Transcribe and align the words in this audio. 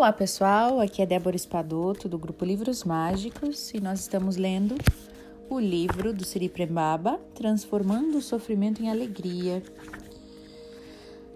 Olá 0.00 0.14
pessoal, 0.14 0.80
aqui 0.80 1.02
é 1.02 1.06
Débora 1.06 1.36
Espadoto 1.36 2.08
do 2.08 2.16
grupo 2.16 2.42
Livros 2.42 2.84
Mágicos 2.84 3.70
e 3.74 3.80
nós 3.82 4.00
estamos 4.00 4.34
lendo 4.34 4.74
o 5.46 5.60
livro 5.60 6.14
do 6.14 6.24
Siri 6.24 6.48
Prembaba, 6.48 7.20
Transformando 7.34 8.16
o 8.16 8.22
Sofrimento 8.22 8.82
em 8.82 8.88
Alegria. 8.88 9.62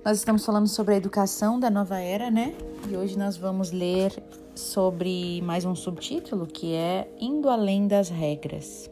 Nós 0.02 0.16
estamos 0.16 0.46
falando 0.46 0.66
sobre 0.66 0.94
a 0.94 0.96
educação 0.96 1.60
da 1.60 1.68
nova 1.68 2.00
era, 2.00 2.30
né? 2.30 2.54
E 2.90 2.96
hoje 2.96 3.18
nós 3.18 3.36
vamos 3.36 3.70
ler 3.70 4.10
sobre 4.54 5.42
mais 5.42 5.66
um 5.66 5.74
subtítulo 5.74 6.46
que 6.46 6.72
é 6.72 7.06
Indo 7.20 7.50
Além 7.50 7.86
das 7.86 8.08
Regras. 8.08 8.90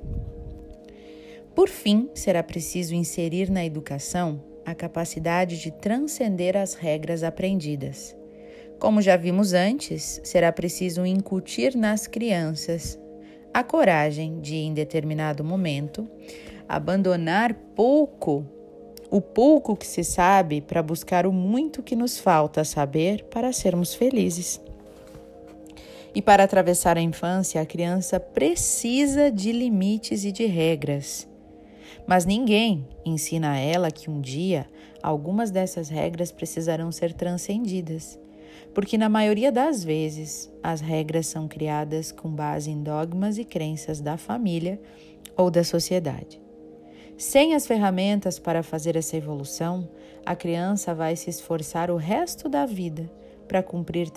Por 1.55 1.71
fim, 1.71 2.11
será 2.15 2.43
preciso 2.43 2.95
inserir 2.95 3.51
na 3.51 3.65
educação 3.65 4.39
a 4.67 4.75
capacidade 4.75 5.59
de 5.63 5.71
transcender 5.71 6.59
as 6.59 6.75
regras 6.75 7.23
aprendidas 7.23 8.15
como 8.83 9.01
já 9.01 9.17
vimos 9.17 9.53
antes, 9.53 10.21
será 10.25 10.51
preciso 10.51 11.07
incutir 11.07 11.77
nas 11.77 12.09
crianças 12.09 12.99
a 13.55 13.63
coragem 13.63 14.41
de, 14.41 14.57
em 14.57 14.75
determinado 14.75 15.45
momento, 15.45 16.11
abandonar 16.69 17.55
pouco, 17.77 18.45
o 19.09 19.21
pouco 19.21 19.77
que 19.77 19.87
se 19.87 20.03
sabe, 20.03 20.61
para 20.61 20.83
buscar 20.83 21.29
o 21.29 21.33
muito 21.33 21.81
que 21.81 21.95
nos 21.95 22.19
falta 22.19 22.65
saber 22.65 23.23
para 23.27 23.53
sermos 23.53 23.95
felizes. 23.95 24.61
E 26.13 26.21
para 26.21 26.43
atravessar 26.43 26.97
a 26.99 27.01
infância, 27.01 27.61
a 27.61 27.67
criança 27.67 28.19
precisa 28.19 29.31
de 29.31 29.53
limites 29.53 30.25
e 30.25 30.33
de 30.33 30.47
regras. 30.47 31.29
Mas 32.05 32.25
ninguém 32.25 32.85
ensina 33.05 33.53
a 33.53 33.59
ela 33.59 33.93
que 33.93 34.11
um 34.11 34.21
dia 34.21 34.67
algumas 35.01 35.53
dessas 35.53 35.89
regras 35.89 36.33
precisarão 36.33 36.91
ser 36.91 37.13
transcendidas 37.13 38.19
porque 38.75 38.97
na 38.97 39.09
maioria 39.09 39.53
das 39.53 39.85
vezes 39.85 40.51
as 40.63 40.81
regras 40.81 41.27
são 41.27 41.47
criadas 41.47 42.11
com 42.11 42.31
base 42.31 42.71
em 42.71 42.83
dogmas 42.83 43.39
e 43.39 43.45
crenças 43.45 44.01
da 44.01 44.17
família 44.17 44.81
ou 45.37 45.51
da 45.51 45.63
sociedade. 45.63 46.41
Sem 47.17 47.55
as 47.55 47.67
ferramentas 47.67 48.39
para 48.39 48.63
fazer 48.63 48.97
essa 48.97 49.17
evolução, 49.17 49.89
a 50.25 50.35
criança 50.35 50.95
vai 50.95 51.15
se 51.15 51.31
esforçar 51.31 51.91
o 51.91 51.97
resto 51.97 52.49
da 52.49 52.67
vida 52.67 53.11
para 53.47 53.63
cumprir 53.63 54.09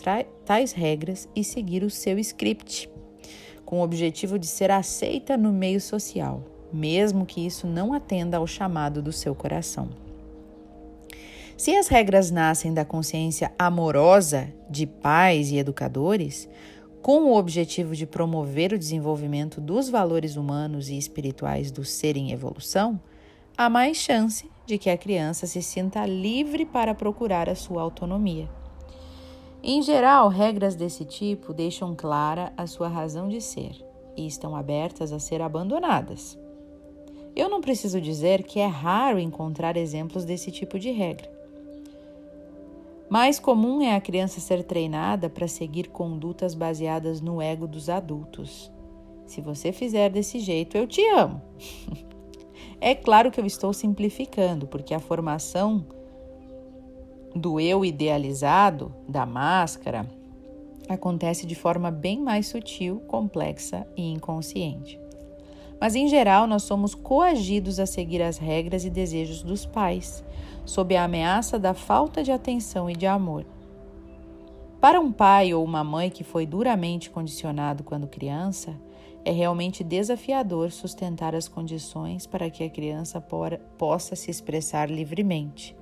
tais 0.46 0.72
regras 0.72 1.28
e 1.36 1.44
seguir 1.44 1.84
o 1.84 1.90
seu 1.90 2.18
script, 2.20 2.90
com 3.66 3.80
o 3.80 3.84
objetivo 3.84 4.40
de 4.40 4.48
ser 4.48 4.72
aceita 4.72 5.36
no 5.36 5.52
meio 5.52 5.82
social, 5.82 6.44
mesmo 6.72 7.26
que 7.26 7.46
isso 7.46 7.68
não 7.68 7.94
atenda 7.94 8.38
ao 8.38 8.48
chamado 8.48 9.02
do 9.02 9.12
seu 9.12 9.36
coração. 9.36 10.05
Se 11.58 11.74
as 11.74 11.88
regras 11.88 12.32
nascem 12.32 12.74
da 12.74 12.84
consciência 12.84 13.54
amorosa 13.58 14.54
de 14.70 14.86
pais 14.86 15.52
e 15.52 15.58
educadores, 15.58 16.50
com 17.02 17.24
o 17.24 17.38
objetivo 17.38 17.96
de 17.96 18.06
promover 18.06 18.74
o 18.74 18.78
desenvolvimento 18.78 19.62
dos 19.62 19.90
valores 19.90 20.36
humanos 20.36 20.90
e 20.90 20.98
espirituais 20.98 21.72
do 21.72 21.86
ser 21.86 22.18
em 22.18 22.32
evolução, 22.32 23.00
há 23.58 23.70
mais 23.70 23.96
chance 23.96 24.52
de 24.66 24.78
que 24.78 24.90
a 24.90 24.98
criança 24.98 25.48
se 25.48 25.62
sinta 25.62 26.06
livre 26.06 26.66
para 26.66 26.94
procurar 26.94 27.48
a 27.48 27.56
sua 27.56 27.82
autonomia. 27.82 28.50
Em 29.64 29.82
geral, 29.82 30.28
regras 30.28 30.76
desse 30.76 31.06
tipo 31.06 31.54
deixam 31.54 31.96
clara 31.96 32.52
a 32.58 32.68
sua 32.68 32.90
razão 32.90 33.30
de 33.30 33.40
ser 33.40 33.82
e 34.18 34.28
estão 34.28 34.58
abertas 34.58 35.14
a 35.14 35.20
ser 35.20 35.42
abandonadas. 35.42 36.38
Eu 37.34 37.48
não 37.48 37.62
preciso 37.62 38.02
dizer 38.02 38.44
que 38.44 38.60
é 38.60 38.68
raro 38.68 39.20
encontrar 39.20 39.78
exemplos 39.78 40.26
desse 40.26 40.52
tipo 40.52 40.78
de 40.78 40.92
regra. 40.92 41.36
Mais 43.10 43.40
comum 43.40 43.82
é 43.82 43.96
a 43.96 44.02
criança 44.02 44.40
ser 44.40 44.64
treinada 44.64 45.30
para 45.30 45.48
seguir 45.48 45.90
condutas 45.90 46.56
baseadas 46.56 47.22
no 47.22 47.42
ego 47.42 47.68
dos 47.68 47.88
adultos. 47.88 48.72
Se 49.26 49.42
você 49.42 49.72
fizer 49.72 50.10
desse 50.10 50.40
jeito, 50.40 50.76
eu 50.78 50.88
te 50.88 51.02
amo. 51.10 51.42
é 52.82 52.96
claro 52.96 53.32
que 53.32 53.40
eu 53.40 53.46
estou 53.46 53.74
simplificando, 53.74 54.68
porque 54.68 54.94
a 54.94 55.00
formação 55.00 55.86
do 57.36 57.60
eu 57.60 57.84
idealizado, 57.84 58.94
da 59.08 59.26
máscara, 59.26 60.10
acontece 60.88 61.46
de 61.46 61.56
forma 61.56 61.92
bem 61.92 62.22
mais 62.22 62.48
sutil, 62.48 63.02
complexa 63.08 63.86
e 63.96 64.12
inconsciente. 64.12 65.00
Mas 65.80 65.96
em 65.96 66.08
geral, 66.08 66.48
nós 66.48 66.64
somos 66.64 66.96
coagidos 66.96 67.80
a 67.80 67.86
seguir 67.86 68.22
as 68.22 68.38
regras 68.38 68.86
e 68.86 68.90
desejos 68.90 69.44
dos 69.44 69.66
pais, 69.66 70.24
sob 70.66 70.96
a 70.96 71.04
ameaça 71.04 71.60
da 71.60 71.74
falta 71.74 72.24
de 72.24 72.32
atenção 72.32 72.90
e 72.90 72.96
de 72.96 73.06
amor. 73.06 73.46
Para 74.80 75.00
um 75.00 75.12
pai 75.12 75.54
ou 75.54 75.64
uma 75.64 75.84
mãe 75.84 76.10
que 76.10 76.24
foi 76.24 76.46
duramente 76.46 77.10
condicionado 77.10 77.84
quando 77.84 78.08
criança, 78.08 78.76
é 79.26 79.32
realmente 79.32 79.84
desafiador 79.84 80.72
sustentar 80.72 81.34
as 81.34 81.48
condições 81.48 82.28
para 82.28 82.50
que 82.50 82.64
a 82.64 82.70
criança 82.70 83.20
possa 83.78 84.16
se 84.16 84.30
expressar 84.30 84.90
livremente. 84.90 85.76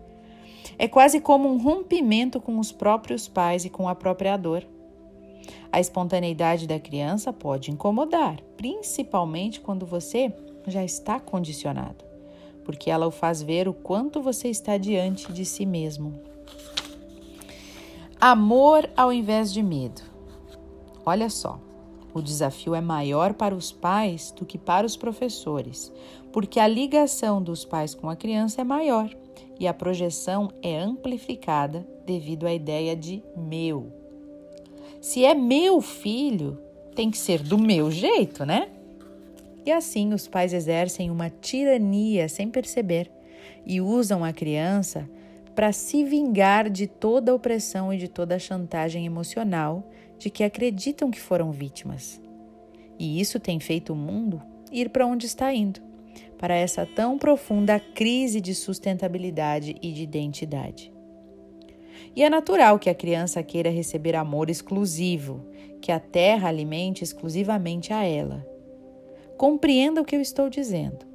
É 0.77 0.87
quase 0.87 1.19
como 1.19 1.49
um 1.49 1.61
rompimento 1.61 2.39
com 2.39 2.57
os 2.57 2.71
próprios 2.71 3.27
pais 3.27 3.65
e 3.65 3.69
com 3.69 3.89
a 3.89 3.93
própria 3.93 4.37
dor. 4.37 4.65
A 5.71 5.79
espontaneidade 5.79 6.67
da 6.67 6.79
criança 6.79 7.33
pode 7.33 7.71
incomodar, 7.71 8.41
principalmente 8.57 9.59
quando 9.59 9.85
você 9.85 10.33
já 10.67 10.83
está 10.83 11.19
condicionado 11.19 12.13
porque 12.63 12.89
ela 12.89 13.07
o 13.07 13.11
faz 13.11 13.41
ver 13.41 13.67
o 13.67 13.73
quanto 13.73 14.21
você 14.21 14.49
está 14.49 14.77
diante 14.77 15.31
de 15.31 15.45
si 15.45 15.65
mesmo. 15.65 16.13
Amor 18.19 18.89
ao 18.95 19.11
invés 19.11 19.51
de 19.51 19.61
medo. 19.61 20.01
Olha 21.05 21.29
só, 21.29 21.59
o 22.13 22.21
desafio 22.21 22.73
é 22.73 22.81
maior 22.81 23.33
para 23.33 23.55
os 23.55 23.71
pais 23.71 24.31
do 24.31 24.45
que 24.45 24.57
para 24.57 24.85
os 24.85 24.95
professores, 24.95 25.91
porque 26.31 26.59
a 26.59 26.67
ligação 26.67 27.41
dos 27.41 27.65
pais 27.65 27.93
com 27.93 28.09
a 28.09 28.15
criança 28.15 28.61
é 28.61 28.63
maior 28.63 29.09
e 29.59 29.67
a 29.67 29.73
projeção 29.73 30.49
é 30.61 30.79
amplificada 30.79 31.85
devido 32.05 32.47
à 32.47 32.53
ideia 32.53 32.95
de 32.95 33.21
meu. 33.35 34.02
Se 35.03 35.25
é 35.25 35.33
meu 35.33 35.81
filho, 35.81 36.57
tem 36.95 37.11
que 37.11 37.17
ser 37.17 37.43
do 37.43 37.57
meu 37.57 37.91
jeito, 37.91 38.45
né? 38.45 38.69
E 39.65 39.69
assim 39.69 40.13
os 40.13 40.29
pais 40.29 40.53
exercem 40.53 41.11
uma 41.11 41.29
tirania 41.29 42.29
sem 42.29 42.49
perceber 42.49 43.11
e 43.65 43.81
usam 43.81 44.23
a 44.23 44.31
criança 44.31 45.09
para 45.53 45.73
se 45.73 46.05
vingar 46.05 46.69
de 46.69 46.87
toda 46.87 47.33
a 47.33 47.35
opressão 47.35 47.93
e 47.93 47.97
de 47.97 48.07
toda 48.07 48.35
a 48.35 48.39
chantagem 48.39 49.05
emocional 49.05 49.91
de 50.17 50.29
que 50.29 50.41
acreditam 50.41 51.11
que 51.11 51.19
foram 51.19 51.51
vítimas. 51.51 52.21
E 52.97 53.19
isso 53.19 53.41
tem 53.41 53.59
feito 53.59 53.91
o 53.91 53.97
mundo 53.97 54.41
ir 54.71 54.87
para 54.87 55.05
onde 55.05 55.25
está 55.25 55.53
indo, 55.53 55.81
para 56.37 56.55
essa 56.55 56.85
tão 56.85 57.17
profunda 57.17 57.77
crise 57.77 58.39
de 58.39 58.55
sustentabilidade 58.55 59.75
e 59.81 59.91
de 59.91 60.01
identidade. 60.01 60.92
E 62.15 62.23
é 62.23 62.29
natural 62.29 62.77
que 62.79 62.89
a 62.89 62.95
criança 62.95 63.41
queira 63.41 63.69
receber 63.69 64.15
amor 64.15 64.49
exclusivo, 64.49 65.45
que 65.81 65.91
a 65.91 65.99
terra 65.99 66.47
alimente 66.47 67.03
exclusivamente 67.03 67.91
a 67.91 68.03
ela 68.03 68.53
Compreenda 69.37 70.01
o 70.01 70.05
que 70.05 70.15
eu 70.15 70.21
estou 70.21 70.49
dizendo. 70.49 71.05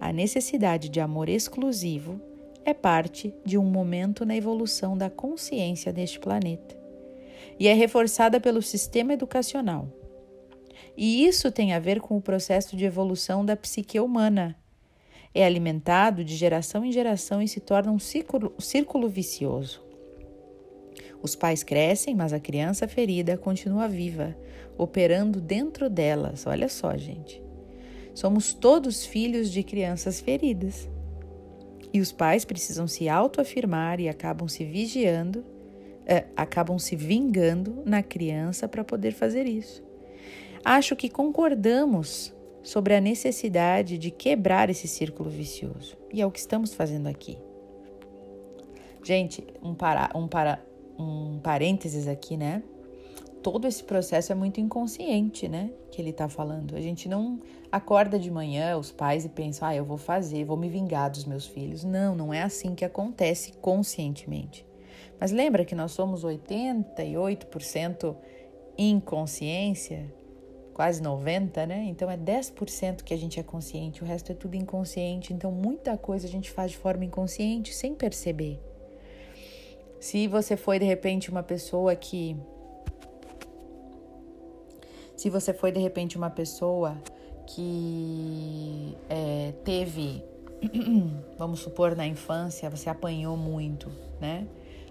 A 0.00 0.12
necessidade 0.12 0.88
de 0.88 1.00
amor 1.00 1.28
exclusivo 1.28 2.20
é 2.64 2.74
parte 2.74 3.32
de 3.44 3.56
um 3.56 3.64
momento 3.64 4.26
na 4.26 4.36
evolução 4.36 4.98
da 4.98 5.08
consciência 5.08 5.92
deste 5.92 6.18
planeta 6.18 6.76
e 7.58 7.68
é 7.68 7.72
reforçada 7.72 8.40
pelo 8.40 8.60
sistema 8.60 9.14
educacional. 9.14 9.88
E 10.96 11.24
isso 11.24 11.50
tem 11.50 11.72
a 11.72 11.78
ver 11.78 12.00
com 12.00 12.16
o 12.16 12.20
processo 12.20 12.76
de 12.76 12.84
evolução 12.84 13.44
da 13.44 13.56
psique 13.56 13.98
humana. 13.98 14.54
É 15.32 15.46
alimentado 15.46 16.24
de 16.24 16.34
geração 16.34 16.84
em 16.84 16.92
geração 16.92 17.40
e 17.40 17.48
se 17.48 17.60
torna 17.60 17.92
um 17.92 17.98
círculo, 17.98 18.52
círculo 18.58 19.08
vicioso. 19.08 19.85
Os 21.22 21.34
pais 21.34 21.62
crescem, 21.62 22.14
mas 22.14 22.32
a 22.32 22.40
criança 22.40 22.86
ferida 22.86 23.36
continua 23.36 23.88
viva, 23.88 24.36
operando 24.76 25.40
dentro 25.40 25.88
delas. 25.88 26.46
Olha 26.46 26.68
só, 26.68 26.96
gente. 26.96 27.42
Somos 28.14 28.54
todos 28.54 29.04
filhos 29.04 29.50
de 29.50 29.62
crianças 29.62 30.20
feridas. 30.20 30.88
E 31.92 32.00
os 32.00 32.12
pais 32.12 32.44
precisam 32.44 32.86
se 32.86 33.08
autoafirmar 33.08 34.00
e 34.00 34.08
acabam 34.08 34.48
se 34.48 34.64
vigiando, 34.64 35.44
é, 36.06 36.24
acabam 36.36 36.78
se 36.78 36.94
vingando 36.94 37.82
na 37.84 38.02
criança 38.02 38.68
para 38.68 38.84
poder 38.84 39.12
fazer 39.12 39.46
isso. 39.46 39.82
Acho 40.64 40.96
que 40.96 41.08
concordamos 41.08 42.34
sobre 42.62 42.94
a 42.94 43.00
necessidade 43.00 43.96
de 43.96 44.10
quebrar 44.10 44.68
esse 44.68 44.88
círculo 44.88 45.30
vicioso. 45.30 45.96
E 46.12 46.20
é 46.20 46.26
o 46.26 46.30
que 46.30 46.40
estamos 46.40 46.74
fazendo 46.74 47.06
aqui. 47.06 47.38
Gente, 49.04 49.46
um, 49.62 49.72
para, 49.72 50.10
um, 50.16 50.26
para, 50.26 50.58
um 50.98 51.38
parênteses 51.38 52.08
aqui, 52.08 52.36
né? 52.36 52.62
todo 53.46 53.68
esse 53.68 53.84
processo 53.84 54.32
é 54.32 54.34
muito 54.34 54.60
inconsciente, 54.60 55.46
né? 55.46 55.70
Que 55.92 56.02
ele 56.02 56.12
tá 56.12 56.28
falando. 56.28 56.74
A 56.74 56.80
gente 56.80 57.08
não 57.08 57.40
acorda 57.70 58.18
de 58.18 58.28
manhã, 58.28 58.76
os 58.76 58.90
pais, 58.90 59.24
e 59.24 59.28
pensa, 59.28 59.68
ah, 59.68 59.76
eu 59.76 59.84
vou 59.84 59.96
fazer, 59.96 60.44
vou 60.44 60.56
me 60.56 60.68
vingar 60.68 61.08
dos 61.08 61.24
meus 61.24 61.46
filhos. 61.46 61.84
Não, 61.84 62.16
não 62.16 62.34
é 62.34 62.42
assim 62.42 62.74
que 62.74 62.84
acontece 62.84 63.52
conscientemente. 63.60 64.66
Mas 65.20 65.30
lembra 65.30 65.64
que 65.64 65.76
nós 65.76 65.92
somos 65.92 66.24
88% 66.24 68.16
inconsciência, 68.76 70.12
quase 70.74 71.00
90, 71.00 71.66
né? 71.66 71.84
Então 71.84 72.10
é 72.10 72.16
10% 72.16 73.04
que 73.04 73.14
a 73.14 73.16
gente 73.16 73.38
é 73.38 73.44
consciente, 73.44 74.02
o 74.02 74.04
resto 74.04 74.32
é 74.32 74.34
tudo 74.34 74.56
inconsciente. 74.56 75.32
Então 75.32 75.52
muita 75.52 75.96
coisa 75.96 76.26
a 76.26 76.30
gente 76.30 76.50
faz 76.50 76.72
de 76.72 76.78
forma 76.78 77.04
inconsciente, 77.04 77.72
sem 77.72 77.94
perceber. 77.94 78.60
Se 80.06 80.28
você 80.28 80.56
foi 80.56 80.78
de 80.78 80.84
repente 80.84 81.30
uma 81.30 81.42
pessoa 81.42 81.96
que 81.96 82.36
se 85.16 85.28
você 85.28 85.52
foi 85.52 85.72
de 85.72 85.80
repente 85.80 86.16
uma 86.16 86.30
pessoa 86.30 86.96
que 87.44 88.96
é, 89.08 89.52
teve, 89.64 90.22
vamos 91.36 91.58
supor, 91.58 91.96
na 91.96 92.06
infância, 92.06 92.70
você 92.70 92.88
apanhou 92.88 93.36
muito, 93.36 93.90
né? 94.20 94.46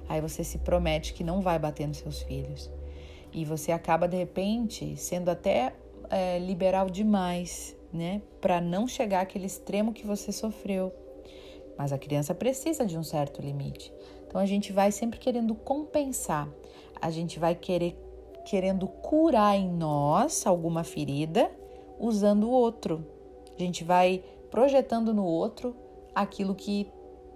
Aí 0.10 0.20
você 0.20 0.44
se 0.44 0.58
promete 0.58 1.14
que 1.14 1.24
não 1.24 1.40
vai 1.40 1.58
bater 1.58 1.88
nos 1.88 2.00
seus 2.00 2.22
filhos. 2.22 2.70
E 3.32 3.46
você 3.46 3.72
acaba, 3.72 4.10
de 4.10 4.18
repente, 4.18 4.98
sendo 4.98 5.30
até 5.30 5.74
é, 6.10 6.40
liberal 6.40 6.90
demais, 6.90 7.74
né? 7.94 8.22
Para 8.42 8.60
não 8.60 8.86
chegar 8.86 9.22
àquele 9.22 9.46
extremo 9.46 9.94
que 9.94 10.06
você 10.06 10.34
sofreu. 10.34 10.94
Mas 11.78 11.94
a 11.94 11.98
criança 11.98 12.36
precisa 12.36 12.86
de 12.86 12.98
um 12.98 13.04
certo 13.04 13.42
limite. 13.42 13.94
Então 14.36 14.44
a 14.44 14.46
gente 14.46 14.74
vai 14.74 14.92
sempre 14.92 15.18
querendo 15.18 15.56
compensar. 15.56 16.50
A 17.02 17.10
gente 17.10 17.40
vai 17.40 17.56
querer 17.56 17.98
querendo 18.44 18.86
curar 18.86 19.56
em 19.56 19.70
nós 19.70 20.46
alguma 20.46 20.84
ferida 20.84 21.50
usando 21.98 22.44
o 22.44 22.52
outro. 22.52 23.08
A 23.58 23.58
gente 23.58 23.86
vai 23.86 24.22
projetando 24.52 25.14
no 25.14 25.24
outro 25.24 25.74
aquilo 26.14 26.54
que 26.54 26.92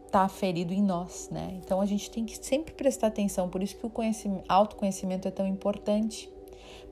está 0.08 0.28
ferido 0.28 0.74
em 0.74 0.84
nós, 0.84 1.30
né? 1.32 1.58
Então 1.64 1.80
a 1.80 1.86
gente 1.86 2.12
tem 2.12 2.26
que 2.26 2.38
sempre 2.46 2.74
prestar 2.74 3.08
atenção, 3.08 3.48
por 3.48 3.64
isso 3.64 3.78
que 3.78 3.86
o 3.86 4.44
autoconhecimento 4.50 5.26
é 5.26 5.32
tão 5.32 5.48
importante, 5.48 6.30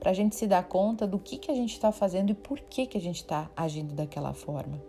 para 0.00 0.12
a 0.12 0.14
gente 0.14 0.36
se 0.36 0.46
dar 0.46 0.66
conta 0.66 1.06
do 1.06 1.18
que, 1.18 1.36
que 1.36 1.50
a 1.50 1.54
gente 1.54 1.74
está 1.74 1.92
fazendo 1.92 2.30
e 2.30 2.34
por 2.34 2.60
que, 2.60 2.86
que 2.86 2.96
a 2.96 3.00
gente 3.00 3.16
está 3.16 3.50
agindo 3.54 3.92
daquela 3.92 4.32
forma, 4.32 4.82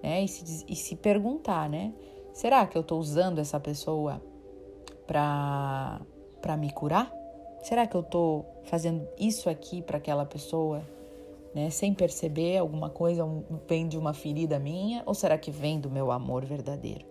né? 0.00 0.22
E 0.22 0.28
se, 0.28 0.64
e 0.68 0.76
se 0.76 0.94
perguntar, 0.94 1.68
né? 1.68 1.92
Será 2.32 2.64
que 2.68 2.78
eu 2.78 2.82
estou 2.82 3.00
usando 3.00 3.40
essa 3.40 3.58
pessoa 3.58 4.22
para 5.10 6.56
me 6.56 6.70
curar? 6.70 7.12
Será 7.62 7.84
que 7.84 7.96
eu 7.96 8.00
estou 8.00 8.46
fazendo 8.64 9.06
isso 9.18 9.50
aqui 9.50 9.82
para 9.82 9.98
aquela 9.98 10.24
pessoa, 10.24 10.82
né? 11.52 11.68
Sem 11.68 11.92
perceber 11.92 12.58
alguma 12.58 12.88
coisa 12.88 13.24
vem 13.68 13.88
de 13.88 13.98
uma 13.98 14.14
ferida 14.14 14.56
minha 14.60 15.02
ou 15.04 15.12
será 15.12 15.36
que 15.36 15.50
vem 15.50 15.80
do 15.80 15.90
meu 15.90 16.12
amor 16.12 16.44
verdadeiro? 16.44 17.04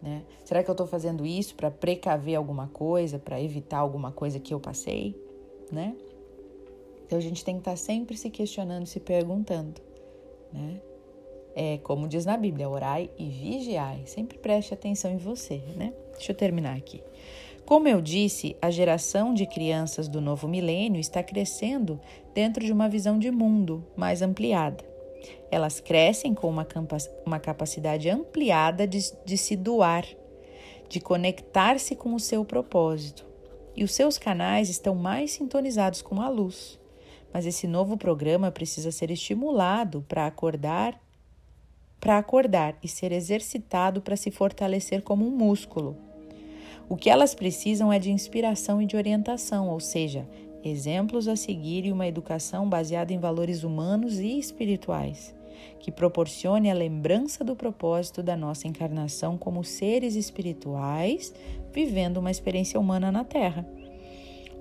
Né? 0.00 0.22
Será 0.44 0.62
que 0.62 0.70
eu 0.70 0.72
estou 0.72 0.86
fazendo 0.86 1.26
isso 1.26 1.56
para 1.56 1.70
precaver 1.70 2.36
alguma 2.36 2.68
coisa, 2.68 3.18
para 3.18 3.40
evitar 3.40 3.78
alguma 3.78 4.12
coisa 4.12 4.38
que 4.38 4.54
eu 4.54 4.60
passei? 4.60 5.20
Né? 5.72 5.96
Então 7.04 7.18
a 7.18 7.22
gente 7.22 7.44
tem 7.44 7.56
que 7.56 7.62
estar 7.62 7.72
tá 7.72 7.76
sempre 7.76 8.16
se 8.16 8.30
questionando, 8.30 8.86
se 8.86 9.00
perguntando. 9.00 9.80
Né? 10.52 10.80
É 11.58 11.78
como 11.78 12.06
diz 12.06 12.26
na 12.26 12.36
Bíblia, 12.36 12.68
orai 12.68 13.08
e 13.16 13.30
vigiai. 13.30 14.02
Sempre 14.04 14.36
preste 14.36 14.74
atenção 14.74 15.10
em 15.10 15.16
você. 15.16 15.62
Né? 15.74 15.94
Deixa 16.12 16.32
eu 16.32 16.36
terminar 16.36 16.76
aqui. 16.76 17.02
Como 17.64 17.88
eu 17.88 18.02
disse, 18.02 18.54
a 18.60 18.70
geração 18.70 19.32
de 19.32 19.46
crianças 19.46 20.06
do 20.06 20.20
novo 20.20 20.46
milênio 20.46 21.00
está 21.00 21.22
crescendo 21.22 21.98
dentro 22.34 22.64
de 22.64 22.70
uma 22.70 22.90
visão 22.90 23.18
de 23.18 23.30
mundo 23.30 23.82
mais 23.96 24.20
ampliada. 24.20 24.84
Elas 25.50 25.80
crescem 25.80 26.34
com 26.34 26.48
uma, 26.48 26.66
uma 27.24 27.40
capacidade 27.40 28.10
ampliada 28.10 28.86
de, 28.86 29.00
de 29.24 29.38
se 29.38 29.56
doar, 29.56 30.04
de 30.90 31.00
conectar-se 31.00 31.96
com 31.96 32.14
o 32.14 32.20
seu 32.20 32.44
propósito. 32.44 33.26
E 33.74 33.82
os 33.82 33.92
seus 33.92 34.18
canais 34.18 34.68
estão 34.68 34.94
mais 34.94 35.32
sintonizados 35.32 36.02
com 36.02 36.20
a 36.20 36.28
luz. 36.28 36.78
Mas 37.32 37.46
esse 37.46 37.66
novo 37.66 37.96
programa 37.96 38.50
precisa 38.50 38.92
ser 38.92 39.10
estimulado 39.10 40.04
para 40.06 40.26
acordar, 40.26 41.00
para 42.06 42.18
acordar 42.18 42.76
e 42.84 42.86
ser 42.86 43.10
exercitado 43.10 44.00
para 44.00 44.14
se 44.14 44.30
fortalecer 44.30 45.02
como 45.02 45.26
um 45.26 45.30
músculo. 45.32 45.96
O 46.88 46.96
que 46.96 47.10
elas 47.10 47.34
precisam 47.34 47.92
é 47.92 47.98
de 47.98 48.12
inspiração 48.12 48.80
e 48.80 48.86
de 48.86 48.96
orientação, 48.96 49.68
ou 49.68 49.80
seja, 49.80 50.24
exemplos 50.62 51.26
a 51.26 51.34
seguir 51.34 51.84
e 51.84 51.90
uma 51.90 52.06
educação 52.06 52.68
baseada 52.68 53.12
em 53.12 53.18
valores 53.18 53.64
humanos 53.64 54.20
e 54.20 54.38
espirituais, 54.38 55.34
que 55.80 55.90
proporcione 55.90 56.70
a 56.70 56.74
lembrança 56.74 57.42
do 57.42 57.56
propósito 57.56 58.22
da 58.22 58.36
nossa 58.36 58.68
encarnação 58.68 59.36
como 59.36 59.64
seres 59.64 60.14
espirituais 60.14 61.34
vivendo 61.72 62.18
uma 62.18 62.30
experiência 62.30 62.78
humana 62.78 63.10
na 63.10 63.24
Terra. 63.24 63.66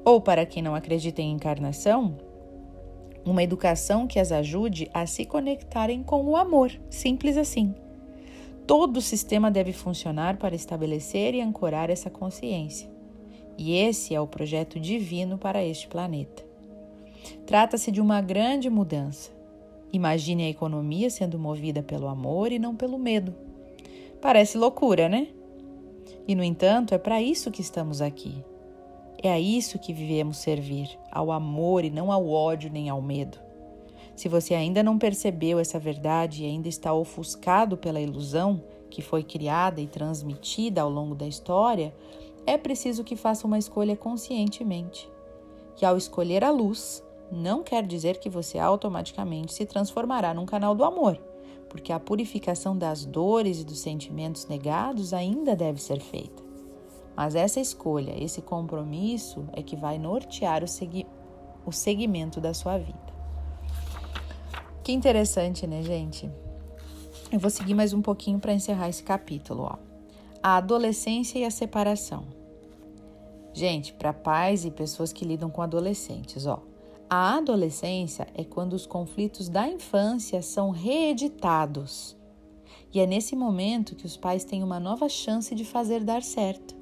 Ou, 0.03 0.19
para 0.19 0.47
quem 0.47 0.63
não 0.63 0.73
acredita 0.73 1.21
em 1.21 1.33
encarnação, 1.33 2.17
uma 3.25 3.43
educação 3.43 4.05
que 4.05 4.19
as 4.19 4.31
ajude 4.31 4.89
a 4.93 5.05
se 5.05 5.25
conectarem 5.25 6.03
com 6.03 6.23
o 6.25 6.35
amor, 6.35 6.71
simples 6.89 7.37
assim. 7.37 7.73
Todo 8.67 8.97
o 8.97 9.01
sistema 9.01 9.49
deve 9.49 9.73
funcionar 9.73 10.37
para 10.37 10.55
estabelecer 10.55 11.33
e 11.33 11.41
ancorar 11.41 11.89
essa 11.89 12.09
consciência. 12.09 12.89
E 13.57 13.75
esse 13.75 14.13
é 14.13 14.21
o 14.21 14.27
projeto 14.27 14.79
divino 14.79 15.37
para 15.37 15.63
este 15.63 15.87
planeta. 15.87 16.43
Trata-se 17.45 17.91
de 17.91 18.01
uma 18.01 18.21
grande 18.21 18.69
mudança. 18.69 19.31
Imagine 19.91 20.45
a 20.45 20.49
economia 20.49 21.09
sendo 21.09 21.39
movida 21.39 21.81
pelo 21.81 22.07
amor 22.07 22.51
e 22.51 22.59
não 22.59 22.75
pelo 22.75 22.97
medo. 22.97 23.33
Parece 24.21 24.57
loucura, 24.57 25.07
né? 25.07 25.27
E, 26.27 26.35
no 26.35 26.43
entanto, 26.43 26.93
é 26.93 26.97
para 26.97 27.21
isso 27.21 27.51
que 27.51 27.61
estamos 27.61 28.01
aqui. 28.01 28.43
É 29.25 29.31
a 29.31 29.39
isso 29.39 29.79
que 29.79 29.91
vivemos 29.91 30.37
servir, 30.37 30.99
ao 31.11 31.31
amor 31.31 31.83
e 31.83 31.89
não 31.89 32.11
ao 32.11 32.29
ódio 32.29 32.69
nem 32.71 32.89
ao 32.89 33.01
medo. 33.01 33.39
Se 34.15 34.29
você 34.29 34.53
ainda 34.53 34.83
não 34.83 34.99
percebeu 34.99 35.57
essa 35.57 35.79
verdade 35.79 36.43
e 36.43 36.45
ainda 36.45 36.67
está 36.67 36.93
ofuscado 36.93 37.75
pela 37.75 37.99
ilusão 37.99 38.63
que 38.87 39.01
foi 39.01 39.23
criada 39.23 39.81
e 39.81 39.87
transmitida 39.87 40.83
ao 40.83 40.91
longo 40.91 41.15
da 41.15 41.25
história, 41.25 41.91
é 42.45 42.55
preciso 42.55 43.03
que 43.03 43.15
faça 43.15 43.47
uma 43.47 43.57
escolha 43.57 43.97
conscientemente. 43.97 45.09
Que 45.75 45.87
ao 45.87 45.97
escolher 45.97 46.43
a 46.43 46.51
luz, 46.51 47.03
não 47.31 47.63
quer 47.63 47.83
dizer 47.83 48.19
que 48.19 48.29
você 48.29 48.59
automaticamente 48.59 49.55
se 49.55 49.65
transformará 49.65 50.35
num 50.35 50.45
canal 50.45 50.75
do 50.75 50.83
amor, 50.83 51.19
porque 51.67 51.91
a 51.91 51.99
purificação 51.99 52.77
das 52.77 53.03
dores 53.03 53.59
e 53.59 53.65
dos 53.65 53.79
sentimentos 53.79 54.45
negados 54.45 55.15
ainda 55.15 55.55
deve 55.55 55.81
ser 55.81 55.99
feita. 55.99 56.44
Mas 57.15 57.35
essa 57.35 57.59
escolha, 57.59 58.13
esse 58.21 58.41
compromisso 58.41 59.47
é 59.53 59.63
que 59.63 59.75
vai 59.75 59.97
nortear 59.97 60.63
o, 60.63 60.67
segui 60.67 61.05
o 61.65 61.71
segmento 61.71 62.41
da 62.41 62.53
sua 62.53 62.77
vida. 62.77 63.15
Que 64.83 64.91
interessante, 64.91 65.65
né, 65.65 65.81
gente? 65.81 66.29
Eu 67.31 67.39
vou 67.39 67.49
seguir 67.49 67.73
mais 67.73 67.93
um 67.93 68.01
pouquinho 68.01 68.39
para 68.39 68.53
encerrar 68.53 68.89
esse 68.89 69.03
capítulo, 69.03 69.63
ó. 69.63 69.77
A 70.43 70.57
adolescência 70.57 71.39
e 71.39 71.45
a 71.45 71.49
separação. 71.49 72.25
Gente, 73.51 73.93
para 73.93 74.13
pais 74.13 74.65
e 74.65 74.69
pessoas 74.69 75.11
que 75.11 75.25
lidam 75.25 75.49
com 75.49 75.61
adolescentes, 75.61 76.45
ó. 76.45 76.61
A 77.09 77.37
adolescência 77.37 78.27
é 78.35 78.43
quando 78.43 78.73
os 78.73 78.85
conflitos 78.85 79.47
da 79.47 79.67
infância 79.67 80.41
são 80.41 80.69
reeditados. 80.69 82.15
E 82.93 82.99
é 82.99 83.07
nesse 83.07 83.35
momento 83.35 83.95
que 83.95 84.05
os 84.05 84.17
pais 84.17 84.43
têm 84.43 84.63
uma 84.63 84.79
nova 84.79 85.09
chance 85.09 85.55
de 85.55 85.65
fazer 85.65 86.03
dar 86.03 86.21
certo, 86.21 86.75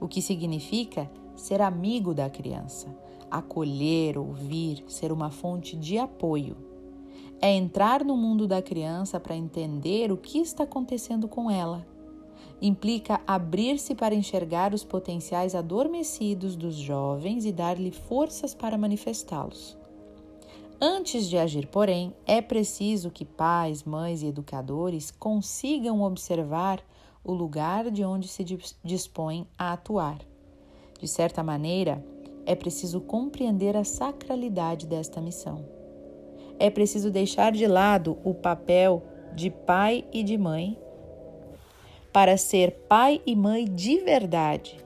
o 0.00 0.08
que 0.08 0.20
significa 0.22 1.10
ser 1.34 1.60
amigo 1.60 2.14
da 2.14 2.30
criança, 2.30 2.94
acolher, 3.30 4.18
ouvir, 4.18 4.84
ser 4.88 5.12
uma 5.12 5.30
fonte 5.30 5.76
de 5.76 5.98
apoio. 5.98 6.56
É 7.40 7.54
entrar 7.54 8.04
no 8.04 8.16
mundo 8.16 8.46
da 8.46 8.62
criança 8.62 9.20
para 9.20 9.36
entender 9.36 10.10
o 10.10 10.16
que 10.16 10.38
está 10.38 10.64
acontecendo 10.64 11.28
com 11.28 11.50
ela 11.50 11.86
implica 12.60 13.20
abrir-se 13.26 13.94
para 13.94 14.14
enxergar 14.14 14.72
os 14.72 14.82
potenciais 14.82 15.54
adormecidos 15.54 16.56
dos 16.56 16.74
jovens 16.74 17.44
e 17.44 17.52
dar-lhe 17.52 17.90
forças 17.90 18.54
para 18.54 18.78
manifestá-los. 18.78 19.76
Antes 20.80 21.28
de 21.28 21.38
agir, 21.38 21.66
porém, 21.68 22.14
é 22.26 22.42
preciso 22.42 23.10
que 23.10 23.24
pais, 23.24 23.82
mães 23.82 24.22
e 24.22 24.26
educadores 24.26 25.10
consigam 25.10 26.02
observar 26.02 26.82
o 27.26 27.32
lugar 27.32 27.90
de 27.90 28.04
onde 28.04 28.28
se 28.28 28.44
dispõem 28.84 29.48
a 29.58 29.72
atuar. 29.72 30.20
De 31.00 31.08
certa 31.08 31.42
maneira, 31.42 32.02
é 32.46 32.54
preciso 32.54 33.00
compreender 33.00 33.76
a 33.76 33.82
sacralidade 33.82 34.86
desta 34.86 35.20
missão. 35.20 35.64
É 36.56 36.70
preciso 36.70 37.10
deixar 37.10 37.50
de 37.50 37.66
lado 37.66 38.16
o 38.22 38.32
papel 38.32 39.02
de 39.34 39.50
pai 39.50 40.04
e 40.12 40.22
de 40.22 40.38
mãe 40.38 40.78
para 42.12 42.36
ser 42.36 42.70
pai 42.88 43.20
e 43.26 43.34
mãe 43.34 43.66
de 43.66 43.98
verdade, 43.98 44.78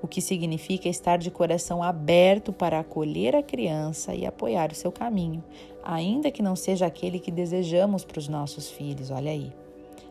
o 0.00 0.06
que 0.06 0.20
significa 0.20 0.88
estar 0.88 1.16
de 1.16 1.30
coração 1.30 1.82
aberto 1.82 2.52
para 2.52 2.78
acolher 2.78 3.34
a 3.34 3.42
criança 3.42 4.14
e 4.14 4.24
apoiar 4.26 4.70
o 4.70 4.74
seu 4.76 4.92
caminho, 4.92 5.42
ainda 5.82 6.30
que 6.30 6.42
não 6.42 6.54
seja 6.54 6.86
aquele 6.86 7.18
que 7.18 7.32
desejamos 7.32 8.04
para 8.04 8.18
os 8.18 8.28
nossos 8.28 8.70
filhos. 8.70 9.10
Olha 9.10 9.32
aí, 9.32 9.52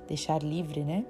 deixar 0.09 0.43
livre, 0.43 0.83
né? 0.83 1.05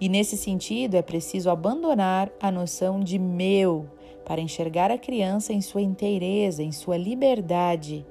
E 0.00 0.08
nesse 0.08 0.36
sentido, 0.36 0.94
é 0.94 1.02
preciso 1.02 1.50
abandonar 1.50 2.30
a 2.40 2.50
noção 2.50 3.00
de 3.00 3.18
meu 3.18 3.86
para 4.24 4.40
enxergar 4.40 4.90
a 4.90 4.98
criança 4.98 5.52
em 5.52 5.60
sua 5.60 5.80
inteireza, 5.80 6.62
em 6.62 6.72
sua 6.72 6.96
liberdade 6.96 8.04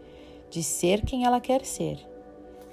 de 0.50 0.64
ser 0.64 1.02
quem 1.02 1.26
ela 1.26 1.40
quer 1.40 1.66
ser. 1.66 2.00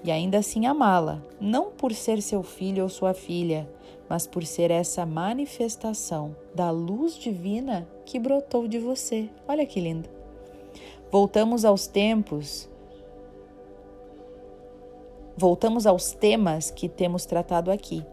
E 0.02 0.10
ainda 0.10 0.38
assim 0.38 0.66
amá-la, 0.66 1.22
não 1.40 1.70
por 1.70 1.92
ser 1.92 2.20
seu 2.20 2.42
filho 2.42 2.82
ou 2.82 2.88
sua 2.88 3.14
filha, 3.14 3.68
mas 4.08 4.26
por 4.26 4.44
ser 4.44 4.70
essa 4.70 5.06
manifestação 5.06 6.36
da 6.54 6.70
luz 6.70 7.18
divina 7.18 7.88
que 8.04 8.18
brotou 8.18 8.68
de 8.68 8.78
você. 8.78 9.28
Olha 9.48 9.64
que 9.64 9.80
lindo. 9.80 10.08
Voltamos 11.10 11.64
aos 11.64 11.86
tempos 11.86 12.68
Voltamos 15.36 15.84
aos 15.84 16.12
temas 16.12 16.70
que 16.70 16.88
temos 16.88 17.26
tratado 17.26 17.70
aqui. 17.70 18.04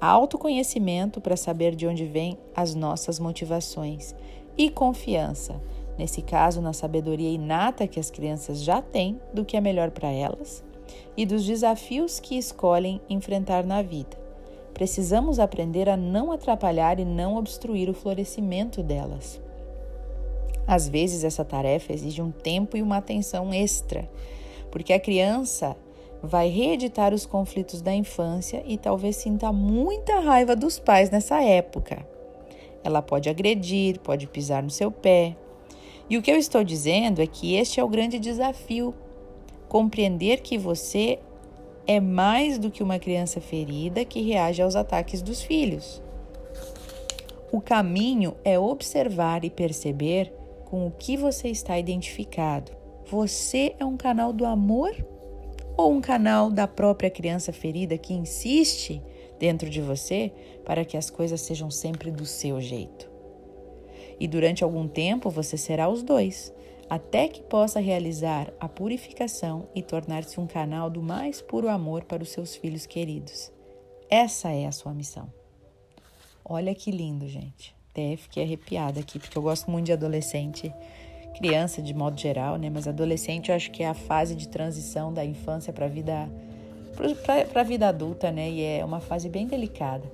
Autoconhecimento 0.00 1.20
para 1.20 1.36
saber 1.36 1.74
de 1.74 1.86
onde 1.86 2.06
vêm 2.06 2.38
as 2.56 2.74
nossas 2.74 3.18
motivações 3.18 4.14
e 4.56 4.70
confiança, 4.70 5.60
nesse 5.98 6.22
caso 6.22 6.62
na 6.62 6.72
sabedoria 6.72 7.28
inata 7.28 7.86
que 7.86 8.00
as 8.00 8.10
crianças 8.10 8.62
já 8.62 8.80
têm 8.80 9.20
do 9.34 9.44
que 9.44 9.56
é 9.56 9.60
melhor 9.60 9.90
para 9.90 10.10
elas 10.10 10.64
e 11.16 11.26
dos 11.26 11.44
desafios 11.44 12.18
que 12.18 12.38
escolhem 12.38 13.00
enfrentar 13.08 13.64
na 13.64 13.82
vida. 13.82 14.18
Precisamos 14.72 15.38
aprender 15.38 15.88
a 15.88 15.96
não 15.96 16.32
atrapalhar 16.32 16.98
e 16.98 17.04
não 17.04 17.36
obstruir 17.36 17.90
o 17.90 17.94
florescimento 17.94 18.82
delas. 18.82 19.38
Às 20.66 20.88
vezes, 20.88 21.24
essa 21.24 21.44
tarefa 21.44 21.92
exige 21.92 22.22
um 22.22 22.30
tempo 22.30 22.76
e 22.76 22.82
uma 22.82 22.96
atenção 22.96 23.52
extra, 23.52 24.08
porque 24.70 24.92
a 24.92 25.00
criança 25.00 25.76
vai 26.22 26.48
reeditar 26.48 27.14
os 27.14 27.24
conflitos 27.24 27.80
da 27.80 27.94
infância 27.94 28.62
e 28.66 28.76
talvez 28.76 29.16
sinta 29.16 29.52
muita 29.52 30.20
raiva 30.20 30.54
dos 30.54 30.78
pais 30.78 31.10
nessa 31.10 31.42
época. 31.42 32.06
Ela 32.84 33.02
pode 33.02 33.28
agredir, 33.28 33.98
pode 34.00 34.26
pisar 34.26 34.62
no 34.62 34.70
seu 34.70 34.90
pé. 34.90 35.36
E 36.08 36.16
o 36.18 36.22
que 36.22 36.30
eu 36.30 36.36
estou 36.36 36.64
dizendo 36.64 37.22
é 37.22 37.26
que 37.26 37.54
este 37.54 37.80
é 37.80 37.84
o 37.84 37.88
grande 37.88 38.18
desafio: 38.18 38.94
compreender 39.68 40.40
que 40.40 40.58
você 40.58 41.18
é 41.86 42.00
mais 42.00 42.58
do 42.58 42.70
que 42.70 42.82
uma 42.82 42.98
criança 42.98 43.40
ferida 43.40 44.04
que 44.04 44.22
reage 44.22 44.62
aos 44.62 44.76
ataques 44.76 45.22
dos 45.22 45.42
filhos. 45.42 46.02
O 47.52 47.60
caminho 47.60 48.36
é 48.44 48.58
observar 48.58 49.44
e 49.44 49.50
perceber 49.50 50.32
com 50.66 50.86
o 50.86 50.90
que 50.90 51.16
você 51.16 51.48
está 51.48 51.78
identificado. 51.78 52.70
Você 53.06 53.74
é 53.78 53.84
um 53.84 53.96
canal 53.96 54.32
do 54.32 54.46
amor 54.46 54.94
ou 55.80 55.92
um 55.92 56.00
canal 56.00 56.50
da 56.50 56.68
própria 56.68 57.10
criança 57.10 57.52
ferida 57.52 57.96
que 57.96 58.12
insiste 58.12 59.02
dentro 59.38 59.70
de 59.70 59.80
você 59.80 60.30
para 60.64 60.84
que 60.84 60.96
as 60.96 61.08
coisas 61.08 61.40
sejam 61.40 61.70
sempre 61.70 62.10
do 62.10 62.26
seu 62.26 62.60
jeito. 62.60 63.08
E 64.18 64.28
durante 64.28 64.62
algum 64.62 64.86
tempo 64.86 65.30
você 65.30 65.56
será 65.56 65.88
os 65.88 66.02
dois, 66.02 66.52
até 66.88 67.28
que 67.28 67.40
possa 67.40 67.80
realizar 67.80 68.52
a 68.60 68.68
purificação 68.68 69.68
e 69.74 69.80
tornar-se 69.82 70.38
um 70.38 70.46
canal 70.46 70.90
do 70.90 71.00
mais 71.00 71.40
puro 71.40 71.68
amor 71.68 72.04
para 72.04 72.22
os 72.22 72.28
seus 72.28 72.54
filhos 72.54 72.84
queridos. 72.84 73.50
Essa 74.10 74.50
é 74.50 74.66
a 74.66 74.72
sua 74.72 74.92
missão. 74.92 75.32
Olha 76.44 76.74
que 76.74 76.90
lindo, 76.90 77.26
gente. 77.26 77.74
Até 77.90 78.16
fiquei 78.16 78.42
arrepiada 78.42 79.00
aqui, 79.00 79.18
porque 79.18 79.38
eu 79.38 79.42
gosto 79.42 79.70
muito 79.70 79.86
de 79.86 79.92
adolescente 79.92 80.70
criança 81.34 81.80
de 81.80 81.94
modo 81.94 82.20
geral, 82.20 82.56
né? 82.56 82.70
Mas 82.70 82.86
adolescente 82.86 83.50
eu 83.50 83.56
acho 83.56 83.70
que 83.70 83.82
é 83.82 83.88
a 83.88 83.94
fase 83.94 84.34
de 84.34 84.48
transição 84.48 85.12
da 85.12 85.24
infância 85.24 85.72
para 85.72 85.86
a 85.86 85.88
vida 85.88 86.28
para 87.50 87.60
a 87.62 87.64
vida 87.64 87.88
adulta, 87.88 88.30
né? 88.30 88.50
E 88.50 88.62
é 88.62 88.84
uma 88.84 89.00
fase 89.00 89.28
bem 89.28 89.46
delicada. 89.46 90.10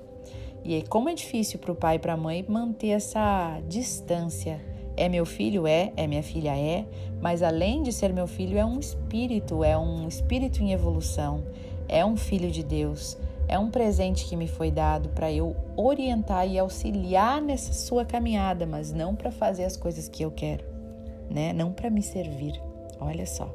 E 0.65 0.83
como 0.83 1.09
é 1.09 1.15
difícil 1.15 1.59
para 1.59 1.73
o 1.73 1.75
pai 1.75 1.97
e 1.97 1.99
para 1.99 2.13
a 2.13 2.17
mãe 2.17 2.45
manter 2.49 2.89
essa 2.89 3.61
distância. 3.69 4.61
É 4.97 5.09
meu 5.09 5.27
filho? 5.27 5.67
É. 5.67 5.93
É 5.97 6.07
minha 6.07 6.23
filha? 6.23 6.57
É. 6.57 6.85
Mas 7.21 7.43
além 7.43 7.83
de 7.83 7.93
ser 7.93 8.13
meu 8.13 8.27
filho, 8.27 8.57
é 8.57 8.65
um 8.65 8.79
espírito, 8.79 9.65
é 9.65 9.77
um 9.77 10.07
espírito 10.07 10.63
em 10.63 10.73
evolução, 10.73 11.45
é 11.89 12.05
um 12.05 12.17
filho 12.17 12.51
de 12.51 12.63
Deus. 12.63 13.17
É 13.49 13.59
um 13.59 13.71
presente 13.71 14.25
que 14.27 14.37
me 14.37 14.49
foi 14.49 14.71
dado 14.71 15.09
para 15.11 15.31
eu 15.31 15.57
orientar 15.77 16.49
e 16.49 16.59
auxiliar 16.59 17.41
nessa 17.41 17.73
sua 17.73 18.05
caminhada, 18.05 18.67
mas 18.67 18.93
não 18.93 19.15
para 19.15 19.31
fazer 19.31 19.65
as 19.65 19.77
coisas 19.77 20.09
que 20.09 20.25
eu 20.25 20.31
quero 20.31 20.76
né? 21.31 21.53
Não 21.53 21.73
para 21.73 21.91
me 21.91 22.03
servir. 22.03 22.61
Olha 23.01 23.27
só. 23.27 23.53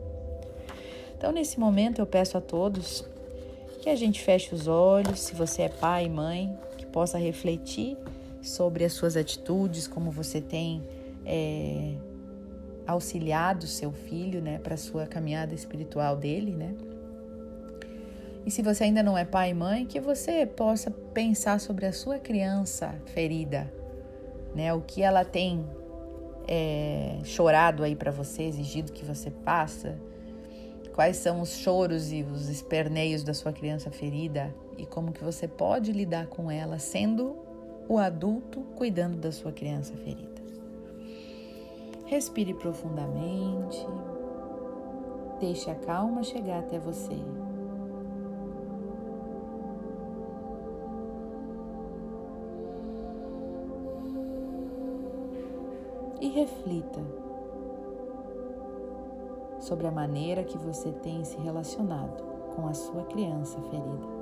Então, 1.18 1.32
nesse 1.32 1.60
momento, 1.60 2.00
eu 2.00 2.06
peço 2.06 2.38
a 2.38 2.42
todos 2.42 3.06
que 3.82 3.90
a 3.90 3.96
gente 3.96 4.22
feche 4.22 4.54
os 4.54 4.68
olhos, 4.68 5.20
se 5.20 5.36
você 5.36 5.64
é 5.64 5.70
pai 5.70 6.08
mãe, 6.08 6.56
que 6.78 6.86
possa 6.86 7.18
refletir 7.18 7.98
sobre 8.42 8.84
as 8.84 8.94
suas 8.94 9.18
atitudes, 9.18 9.88
como 9.88 10.12
você 10.12 10.40
tem 10.40 10.84
é, 11.26 11.94
auxiliado 12.86 13.68
seu 13.68 13.92
filho, 13.92 14.42
né, 14.42 14.60
para 14.60 14.78
sua 14.78 15.06
caminhada 15.06 15.54
espiritual 15.54 16.16
dele, 16.16 16.52
né? 16.52 16.76
E 18.46 18.50
se 18.50 18.62
você 18.62 18.86
ainda 18.86 19.04
não 19.04 19.18
é 19.18 19.24
pai 19.24 19.52
e 19.52 19.54
mãe, 19.54 19.86
que 19.86 20.00
você 20.00 20.46
possa 20.46 20.90
pensar 21.14 21.60
sobre 21.60 21.86
a 21.86 21.94
sua 21.94 22.18
criança 22.18 22.96
ferida, 23.06 23.72
né? 24.56 24.74
O 24.74 24.82
que 24.82 25.04
ela 25.04 25.24
tem 25.24 25.64
é, 26.48 27.20
chorado 27.24 27.84
aí 27.84 27.96
para 27.96 28.12
você, 28.12 28.44
exigido 28.44 28.92
que 28.92 29.06
você 29.06 29.32
faça? 29.44 29.98
Quais 30.94 31.18
são 31.18 31.42
os 31.42 31.56
choros 31.56 32.12
e 32.12 32.24
os 32.24 32.50
esperneios 32.50 33.24
da 33.24 33.34
sua 33.34 33.54
criança 33.54 33.90
ferida 33.90 34.54
e 34.78 34.86
como 34.86 35.12
que 35.12 35.24
você 35.24 35.48
pode 35.48 35.92
lidar 35.92 36.28
com 36.28 36.52
ela 36.52 36.78
sendo 36.80 37.38
o 37.88 37.98
adulto 37.98 38.62
cuidando 38.76 39.18
da 39.18 39.32
sua 39.32 39.52
criança 39.52 39.96
ferida? 39.96 40.42
Respire 42.06 42.54
profundamente. 42.54 43.78
Deixe 45.40 45.72
a 45.72 45.76
calma 45.76 46.24
chegar 46.24 46.60
até 46.60 46.78
você. 46.78 47.16
E 56.22 56.30
reflita 56.30 57.02
sobre 59.60 59.88
a 59.88 59.92
maneira 59.92 60.44
que 60.44 60.58
você 60.58 60.92
tem 60.92 61.24
se 61.24 61.38
relacionado 61.38 62.24
com 62.56 62.68
a 62.68 62.74
sua 62.74 63.04
criança 63.06 63.60
ferida. 63.64 64.22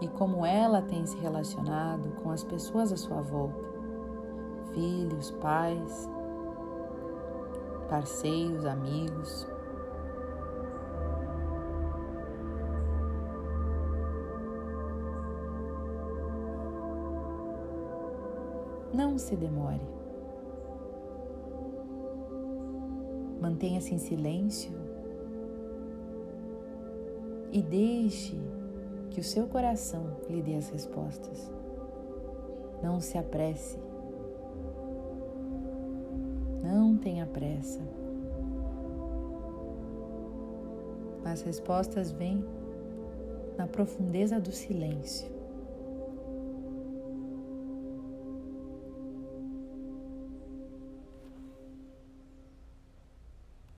E 0.00 0.08
como 0.08 0.44
ela 0.44 0.82
tem 0.82 1.06
se 1.06 1.16
relacionado 1.18 2.10
com 2.22 2.30
as 2.30 2.42
pessoas 2.44 2.92
à 2.92 2.96
sua 2.96 3.22
volta, 3.22 3.64
filhos, 4.72 5.30
pais, 5.30 6.08
parceiros, 7.88 8.66
amigos. 8.66 9.53
Não 19.14 19.18
se 19.20 19.36
demore. 19.36 19.80
Mantenha-se 23.40 23.94
em 23.94 23.98
silêncio 23.98 24.72
e 27.52 27.62
deixe 27.62 28.36
que 29.10 29.20
o 29.20 29.22
seu 29.22 29.46
coração 29.46 30.16
lhe 30.28 30.42
dê 30.42 30.56
as 30.56 30.68
respostas. 30.68 31.48
Não 32.82 32.98
se 32.98 33.16
apresse. 33.16 33.78
Não 36.60 36.98
tenha 36.98 37.24
pressa. 37.24 37.82
As 41.24 41.40
respostas 41.42 42.10
vêm 42.10 42.44
na 43.56 43.68
profundeza 43.68 44.40
do 44.40 44.50
silêncio. 44.50 45.33